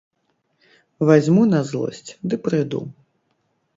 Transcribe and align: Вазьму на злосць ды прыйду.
Вазьму 1.09 1.43
на 1.53 1.59
злосць 1.69 2.15
ды 2.33 2.43
прыйду. 2.47 2.81